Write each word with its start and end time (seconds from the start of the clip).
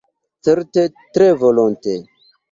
Certe, 0.45 0.85
tre 1.15 1.27
volonte. 1.43 1.93